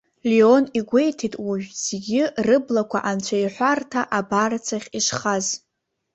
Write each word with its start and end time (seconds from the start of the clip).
Леон 0.29 0.65
игәеиҭеит 0.77 1.35
уажә 1.45 1.69
зегьы 1.85 2.21
рыблақәа 2.47 2.99
анцәаиҳәарҭа 3.09 4.01
абарҵахь 4.17 4.89
ишхаз. 4.97 5.45